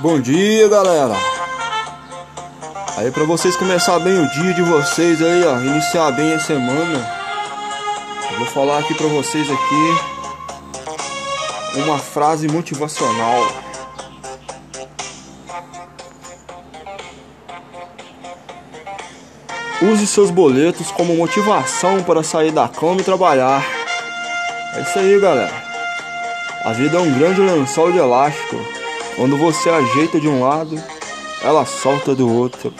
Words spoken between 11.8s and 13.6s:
uma frase motivacional.